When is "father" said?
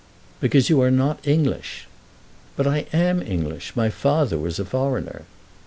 3.91-4.39